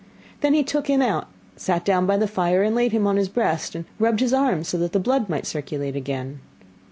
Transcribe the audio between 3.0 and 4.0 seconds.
on his breast and